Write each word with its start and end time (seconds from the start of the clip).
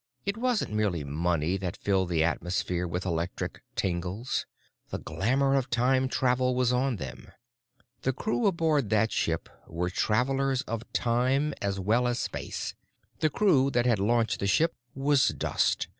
It 0.25 0.35
wasn't 0.35 0.73
merely 0.73 1.03
money 1.03 1.57
that 1.57 1.77
filled 1.77 2.09
the 2.09 2.23
atmosphere 2.23 2.87
with 2.87 3.05
electric 3.05 3.61
tingles. 3.75 4.47
The 4.89 4.97
glamor 4.97 5.53
of 5.53 5.69
time 5.69 6.07
travel 6.09 6.55
was 6.55 6.73
on 6.73 6.95
them. 6.95 7.29
The 8.01 8.11
crew 8.11 8.47
aboard 8.47 8.89
that 8.89 9.11
ship 9.11 9.47
were 9.67 9.91
travelers 9.91 10.63
of 10.63 10.91
time 10.91 11.53
as 11.61 11.79
well 11.79 12.07
as 12.07 12.17
space. 12.17 12.73
The 13.19 13.29
crew 13.29 13.69
that 13.69 13.85
had 13.85 13.99
launched 13.99 14.39
the 14.39 14.47
ship 14.47 14.73
was 14.95 15.27
dust. 15.27 15.87